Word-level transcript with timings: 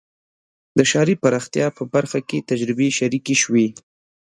د 0.77 0.79
ښاري 0.91 1.15
پراختیا 1.23 1.67
په 1.77 1.83
برخه 1.93 2.19
کې 2.29 2.45
تجربې 2.49 2.89
شریکې 2.97 3.35
شوې. 3.43 3.67